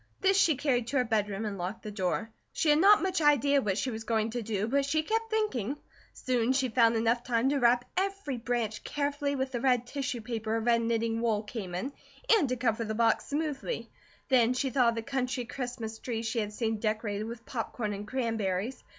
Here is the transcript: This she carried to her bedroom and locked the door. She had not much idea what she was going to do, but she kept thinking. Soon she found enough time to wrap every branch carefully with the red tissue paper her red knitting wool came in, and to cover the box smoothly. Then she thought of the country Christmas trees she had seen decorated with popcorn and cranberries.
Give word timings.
This 0.19 0.35
she 0.35 0.55
carried 0.55 0.87
to 0.87 0.97
her 0.97 1.03
bedroom 1.05 1.45
and 1.45 1.59
locked 1.59 1.83
the 1.83 1.91
door. 1.91 2.31
She 2.53 2.71
had 2.71 2.79
not 2.79 3.03
much 3.03 3.21
idea 3.21 3.61
what 3.61 3.77
she 3.77 3.91
was 3.91 4.03
going 4.03 4.31
to 4.31 4.41
do, 4.41 4.67
but 4.67 4.83
she 4.83 5.03
kept 5.03 5.29
thinking. 5.29 5.77
Soon 6.13 6.53
she 6.53 6.69
found 6.69 6.95
enough 6.95 7.23
time 7.23 7.49
to 7.49 7.59
wrap 7.59 7.85
every 7.95 8.37
branch 8.37 8.83
carefully 8.83 9.35
with 9.35 9.51
the 9.51 9.61
red 9.61 9.85
tissue 9.85 10.21
paper 10.21 10.53
her 10.53 10.59
red 10.59 10.81
knitting 10.81 11.21
wool 11.21 11.43
came 11.43 11.75
in, 11.75 11.93
and 12.35 12.49
to 12.49 12.55
cover 12.57 12.83
the 12.83 12.95
box 12.95 13.27
smoothly. 13.27 13.91
Then 14.27 14.55
she 14.55 14.71
thought 14.71 14.89
of 14.89 14.95
the 14.95 15.03
country 15.03 15.45
Christmas 15.45 15.99
trees 15.99 16.25
she 16.25 16.39
had 16.39 16.51
seen 16.51 16.79
decorated 16.79 17.25
with 17.25 17.45
popcorn 17.45 17.93
and 17.93 18.07
cranberries. 18.07 18.83